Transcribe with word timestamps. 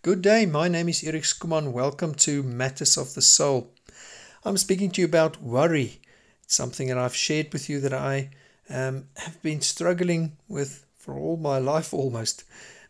Good 0.00 0.22
day, 0.22 0.46
my 0.46 0.68
name 0.68 0.88
is 0.88 1.02
Erik 1.02 1.24
Skuman. 1.24 1.72
Welcome 1.72 2.14
to 2.14 2.44
Matters 2.44 2.96
of 2.96 3.14
the 3.14 3.20
Soul. 3.20 3.72
I'm 4.44 4.56
speaking 4.56 4.92
to 4.92 5.00
you 5.00 5.04
about 5.04 5.42
worry. 5.42 6.00
It's 6.44 6.54
something 6.54 6.86
that 6.86 6.96
I've 6.96 7.16
shared 7.16 7.52
with 7.52 7.68
you 7.68 7.80
that 7.80 7.92
I 7.92 8.30
um, 8.70 9.08
have 9.16 9.42
been 9.42 9.60
struggling 9.60 10.36
with 10.46 10.86
for 10.94 11.18
all 11.18 11.36
my 11.36 11.58
life 11.58 11.92
almost. 11.92 12.44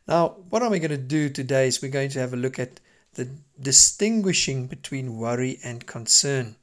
Now, 0.06 0.36
what 0.50 0.62
am 0.62 0.74
I 0.74 0.78
going 0.78 0.90
to 0.90 0.98
do 0.98 1.30
today 1.30 1.68
is 1.68 1.80
we're 1.80 1.88
going 1.90 2.10
to 2.10 2.20
have 2.20 2.34
a 2.34 2.36
look 2.36 2.58
at 2.58 2.78
the 3.14 3.26
distinguishing 3.58 4.66
between 4.66 5.16
worry 5.16 5.60
and 5.64 5.86
concern. 5.86 6.56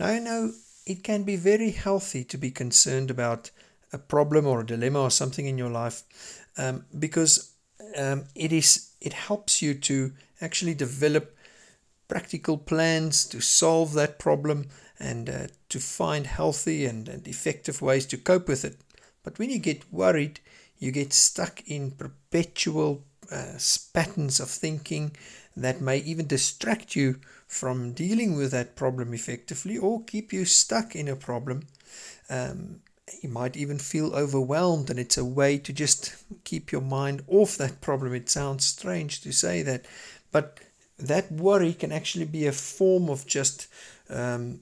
Now, 0.00 0.06
I 0.06 0.20
know 0.20 0.52
it 0.86 1.04
can 1.04 1.24
be 1.24 1.36
very 1.36 1.70
healthy 1.70 2.24
to 2.24 2.38
be 2.38 2.50
concerned 2.50 3.10
about 3.10 3.50
a 3.92 3.98
problem 3.98 4.46
or 4.46 4.60
a 4.60 4.66
dilemma 4.66 5.02
or 5.02 5.10
something 5.10 5.44
in 5.44 5.58
your 5.58 5.70
life 5.70 6.02
um, 6.56 6.86
because 6.98 7.51
um, 7.96 8.24
it 8.34 8.52
is 8.52 8.90
it 9.00 9.12
helps 9.12 9.62
you 9.62 9.74
to 9.74 10.12
actually 10.40 10.74
develop 10.74 11.36
practical 12.08 12.58
plans 12.58 13.24
to 13.26 13.40
solve 13.40 13.94
that 13.94 14.18
problem 14.18 14.68
and 14.98 15.28
uh, 15.28 15.46
to 15.68 15.80
find 15.80 16.26
healthy 16.26 16.84
and, 16.84 17.08
and 17.08 17.26
effective 17.26 17.82
ways 17.82 18.06
to 18.06 18.16
cope 18.16 18.48
with 18.48 18.64
it. 18.64 18.76
But 19.22 19.38
when 19.38 19.50
you 19.50 19.58
get 19.58 19.92
worried, 19.92 20.40
you 20.78 20.92
get 20.92 21.12
stuck 21.12 21.62
in 21.66 21.92
perpetual 21.92 23.04
uh, 23.30 23.58
patterns 23.94 24.40
of 24.40 24.50
thinking 24.50 25.16
that 25.56 25.80
may 25.80 25.98
even 25.98 26.26
distract 26.26 26.96
you 26.96 27.20
from 27.46 27.92
dealing 27.92 28.36
with 28.36 28.50
that 28.50 28.76
problem 28.76 29.14
effectively 29.14 29.78
or 29.78 30.04
keep 30.04 30.32
you 30.32 30.44
stuck 30.44 30.94
in 30.94 31.08
a 31.08 31.16
problem. 31.16 31.62
Um, 32.28 32.80
you 33.20 33.28
might 33.28 33.56
even 33.56 33.78
feel 33.78 34.14
overwhelmed, 34.14 34.90
and 34.90 34.98
it's 34.98 35.18
a 35.18 35.24
way 35.24 35.58
to 35.58 35.72
just 35.72 36.14
keep 36.44 36.72
your 36.72 36.80
mind 36.80 37.22
off 37.28 37.56
that 37.56 37.80
problem. 37.80 38.14
It 38.14 38.28
sounds 38.28 38.64
strange 38.64 39.20
to 39.22 39.32
say 39.32 39.62
that, 39.62 39.84
but 40.30 40.60
that 40.98 41.30
worry 41.30 41.74
can 41.74 41.92
actually 41.92 42.26
be 42.26 42.46
a 42.46 42.52
form 42.52 43.08
of 43.08 43.26
just 43.26 43.66
um, 44.08 44.60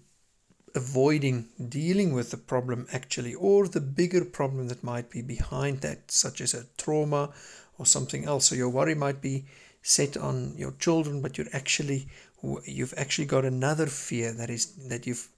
avoiding 0.74 1.48
dealing 1.68 2.12
with 2.12 2.30
the 2.30 2.36
problem, 2.36 2.86
actually, 2.92 3.34
or 3.34 3.68
the 3.68 3.80
bigger 3.80 4.24
problem 4.24 4.68
that 4.68 4.84
might 4.84 5.10
be 5.10 5.22
behind 5.22 5.80
that, 5.80 6.10
such 6.10 6.40
as 6.40 6.54
a 6.54 6.66
trauma 6.78 7.30
or 7.78 7.86
something 7.86 8.24
else. 8.24 8.46
So, 8.46 8.54
your 8.54 8.70
worry 8.70 8.94
might 8.94 9.20
be 9.20 9.44
set 9.82 10.16
on 10.16 10.54
your 10.56 10.72
children, 10.72 11.22
but 11.22 11.38
you're 11.38 11.46
actually 11.52 12.08
you've 12.64 12.94
actually 12.96 13.26
got 13.26 13.44
another 13.44 13.86
fear 13.86 14.32
that 14.32 14.50
is 14.50 14.66
that 14.88 15.06
you've 15.06 15.28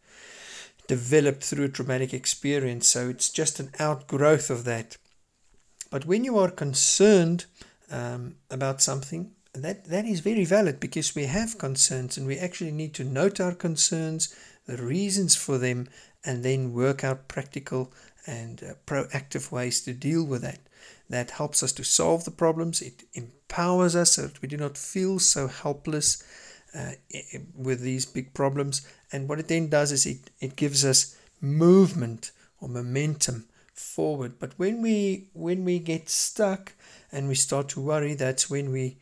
developed 0.86 1.44
through 1.44 1.64
a 1.64 1.68
traumatic 1.68 2.12
experience. 2.12 2.88
So 2.88 3.08
it's 3.08 3.30
just 3.30 3.60
an 3.60 3.70
outgrowth 3.78 4.50
of 4.50 4.64
that. 4.64 4.96
But 5.90 6.06
when 6.06 6.24
you 6.24 6.38
are 6.38 6.50
concerned 6.50 7.44
um, 7.90 8.36
about 8.50 8.80
something, 8.80 9.32
that, 9.54 9.84
that 9.86 10.06
is 10.06 10.20
very 10.20 10.44
valid 10.44 10.80
because 10.80 11.14
we 11.14 11.26
have 11.26 11.58
concerns 11.58 12.16
and 12.16 12.26
we 12.26 12.38
actually 12.38 12.72
need 12.72 12.94
to 12.94 13.04
note 13.04 13.40
our 13.40 13.54
concerns, 13.54 14.34
the 14.66 14.78
reasons 14.78 15.36
for 15.36 15.58
them, 15.58 15.88
and 16.24 16.42
then 16.42 16.72
work 16.72 17.04
out 17.04 17.28
practical 17.28 17.92
and 18.26 18.62
uh, 18.62 18.74
proactive 18.86 19.52
ways 19.52 19.82
to 19.82 19.92
deal 19.92 20.24
with 20.24 20.42
that. 20.42 20.60
That 21.10 21.32
helps 21.32 21.62
us 21.62 21.72
to 21.72 21.84
solve 21.84 22.24
the 22.24 22.30
problems, 22.30 22.80
it 22.80 23.02
empowers 23.12 23.94
us 23.94 24.12
so 24.12 24.22
that 24.22 24.40
we 24.40 24.48
do 24.48 24.56
not 24.56 24.78
feel 24.78 25.18
so 25.18 25.48
helpless 25.48 26.22
uh, 26.74 26.92
with 27.54 27.80
these 27.80 28.06
big 28.06 28.32
problems. 28.34 28.86
And 29.12 29.28
what 29.28 29.38
it 29.38 29.48
then 29.48 29.68
does 29.68 29.92
is 29.92 30.06
it, 30.06 30.30
it 30.40 30.56
gives 30.56 30.84
us 30.84 31.16
movement 31.40 32.30
or 32.60 32.68
momentum 32.68 33.46
forward. 33.74 34.38
But 34.38 34.58
when 34.58 34.82
we 34.82 35.28
when 35.32 35.64
we 35.64 35.78
get 35.78 36.08
stuck 36.08 36.72
and 37.10 37.28
we 37.28 37.34
start 37.34 37.68
to 37.70 37.80
worry, 37.80 38.14
that's 38.14 38.48
when 38.48 38.70
we 38.70 38.96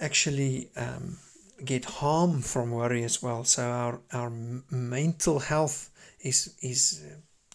actually 0.00 0.70
um, 0.76 1.18
get 1.64 1.84
harm 1.84 2.40
from 2.40 2.70
worry 2.70 3.04
as 3.04 3.22
well. 3.22 3.44
So 3.44 3.62
our 3.64 4.00
our 4.12 4.30
mental 4.70 5.40
health 5.40 5.90
is 6.20 6.54
is 6.62 7.02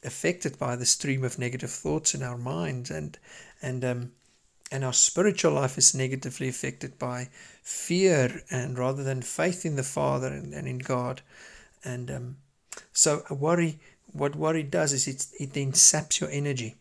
affected 0.04 0.60
by 0.60 0.76
the 0.76 0.86
stream 0.86 1.24
of 1.24 1.40
negative 1.40 1.72
thoughts 1.72 2.14
in 2.14 2.22
our 2.22 2.38
mind 2.38 2.92
and 2.92 3.18
and 3.62 3.84
um, 3.84 4.12
and 4.72 4.84
our 4.84 4.94
spiritual 4.94 5.54
life 5.54 5.78
is 5.78 5.94
negatively 5.96 6.50
affected 6.50 6.98
by 6.98 7.30
fear 7.62 8.42
and 8.50 8.78
rather 8.78 9.04
than 9.04 9.22
faith 9.22 9.66
in 9.66 9.76
the 9.76 9.84
Father 9.84 10.28
and, 10.28 10.54
and 10.54 10.68
in 10.68 10.80
God. 10.80 11.22
And 11.84 12.10
um, 12.10 12.38
so 12.92 13.24
worry, 13.30 13.80
what 14.12 14.36
worry 14.36 14.64
does 14.64 14.94
is 14.94 15.08
it, 15.08 15.28
it 15.40 15.54
then 15.54 15.74
saps 15.74 16.20
your 16.20 16.30
energy 16.32 16.76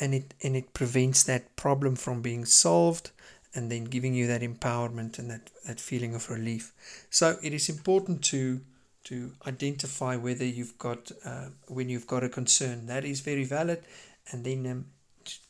and 0.00 0.14
it 0.14 0.34
and 0.42 0.56
it 0.56 0.72
prevents 0.72 1.22
that 1.24 1.54
problem 1.56 1.96
from 1.96 2.22
being 2.22 2.44
solved 2.44 3.10
and 3.54 3.70
then 3.70 3.84
giving 3.84 4.14
you 4.14 4.26
that 4.26 4.40
empowerment 4.40 5.18
and 5.18 5.30
that, 5.30 5.50
that 5.66 5.80
feeling 5.80 6.14
of 6.14 6.30
relief. 6.30 6.72
So 7.10 7.36
it 7.42 7.52
is 7.52 7.68
important 7.68 8.22
to 8.24 8.60
to 9.04 9.32
identify 9.46 10.16
whether 10.16 10.44
you've 10.44 10.76
got 10.78 11.10
uh, 11.24 11.48
when 11.66 11.88
you've 11.88 12.06
got 12.06 12.24
a 12.24 12.28
concern 12.28 12.86
that 12.86 13.04
is 13.04 13.20
very 13.20 13.44
valid, 13.44 13.82
and 14.30 14.44
then 14.44 14.66
um, 14.66 14.86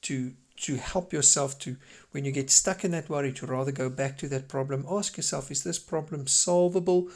to 0.03 0.33
to 0.60 0.76
help 0.76 1.12
yourself 1.12 1.58
to, 1.60 1.76
when 2.10 2.24
you 2.24 2.32
get 2.32 2.50
stuck 2.50 2.84
in 2.84 2.91
that 2.91 3.08
worry, 3.08 3.32
to 3.32 3.46
rather 3.46 3.72
go 3.72 3.88
back 3.88 4.19
to 4.19 4.28
that 4.28 4.48
problem. 4.48 4.84
Ask 4.91 5.16
yourself, 5.16 5.50
is 5.50 5.62
this 5.62 5.78
problem 5.78 6.26
solvable? 6.26 7.08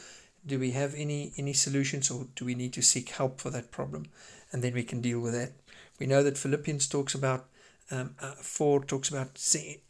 Do 0.45 0.59
we 0.59 0.71
have 0.71 0.93
any, 0.95 1.33
any 1.37 1.53
solutions 1.53 2.09
or 2.09 2.27
do 2.35 2.45
we 2.45 2.55
need 2.55 2.73
to 2.73 2.81
seek 2.81 3.09
help 3.09 3.39
for 3.39 3.49
that 3.49 3.71
problem? 3.71 4.05
And 4.51 4.63
then 4.63 4.73
we 4.73 4.83
can 4.83 5.01
deal 5.01 5.19
with 5.19 5.33
that. 5.33 5.51
We 5.99 6.05
know 6.05 6.23
that 6.23 6.37
Philippians 6.37 6.87
talks 6.87 7.15
about, 7.15 7.47
um, 7.91 8.15
uh, 8.21 8.31
4 8.31 8.85
talks 8.85 9.09
about 9.09 9.39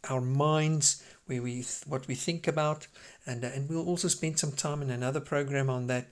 our 0.08 0.20
minds, 0.20 1.02
where 1.26 1.42
we 1.42 1.64
what 1.86 2.06
we 2.06 2.14
think 2.14 2.46
about, 2.46 2.86
and, 3.26 3.44
uh, 3.44 3.48
and 3.48 3.68
we'll 3.68 3.88
also 3.88 4.08
spend 4.08 4.38
some 4.38 4.52
time 4.52 4.82
in 4.82 4.90
another 4.90 5.20
program 5.20 5.70
on 5.70 5.86
that 5.86 6.08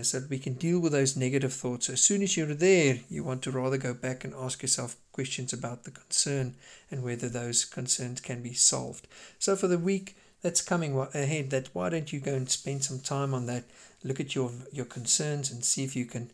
so 0.00 0.20
that 0.20 0.30
we 0.30 0.38
can 0.38 0.54
deal 0.54 0.80
with 0.80 0.92
those 0.92 1.16
negative 1.16 1.52
thoughts. 1.52 1.90
As 1.90 2.00
soon 2.00 2.22
as 2.22 2.36
you're 2.36 2.54
there, 2.54 3.00
you 3.10 3.22
want 3.22 3.42
to 3.42 3.50
rather 3.50 3.76
go 3.76 3.92
back 3.92 4.24
and 4.24 4.32
ask 4.34 4.62
yourself 4.62 4.96
questions 5.12 5.52
about 5.52 5.84
the 5.84 5.90
concern 5.90 6.54
and 6.90 7.02
whether 7.02 7.28
those 7.28 7.66
concerns 7.66 8.20
can 8.20 8.42
be 8.42 8.54
solved. 8.54 9.06
So 9.38 9.54
for 9.54 9.68
the 9.68 9.78
week 9.78 10.16
that's 10.40 10.62
coming 10.62 10.98
ahead, 10.98 11.50
that 11.50 11.68
why 11.74 11.90
don't 11.90 12.12
you 12.12 12.20
go 12.20 12.34
and 12.34 12.48
spend 12.48 12.84
some 12.84 13.00
time 13.00 13.34
on 13.34 13.46
that? 13.46 13.64
Look 14.02 14.18
at 14.18 14.34
your 14.34 14.50
your 14.72 14.86
concerns 14.86 15.50
and 15.50 15.64
see 15.64 15.84
if 15.84 15.94
you 15.94 16.06
can 16.06 16.30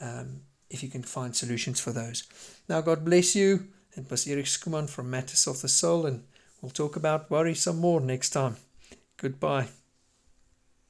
um, 0.00 0.40
if 0.70 0.82
you 0.82 0.88
can 0.88 1.02
find 1.02 1.36
solutions 1.36 1.80
for 1.80 1.92
those. 1.92 2.24
Now, 2.68 2.80
God 2.80 3.04
bless 3.04 3.36
you. 3.36 3.68
It 3.94 4.10
was 4.10 4.26
Erik 4.26 4.46
Skuman 4.46 4.88
from 4.88 5.10
Matters 5.10 5.46
of 5.46 5.60
the 5.60 5.68
Soul, 5.68 6.06
and 6.06 6.24
we'll 6.60 6.70
talk 6.70 6.96
about 6.96 7.30
worry 7.30 7.54
some 7.54 7.78
more 7.78 8.00
next 8.00 8.30
time. 8.30 8.56
Goodbye. 9.18 9.68